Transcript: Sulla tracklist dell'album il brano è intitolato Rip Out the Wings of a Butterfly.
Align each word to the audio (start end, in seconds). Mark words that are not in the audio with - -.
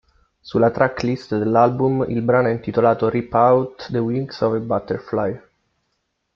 Sulla 0.39 0.71
tracklist 0.71 1.37
dell'album 1.37 2.03
il 2.09 2.23
brano 2.23 2.47
è 2.47 2.51
intitolato 2.51 3.07
Rip 3.07 3.31
Out 3.35 3.91
the 3.91 3.99
Wings 3.99 4.41
of 4.41 4.55
a 4.55 4.59
Butterfly. 4.59 5.39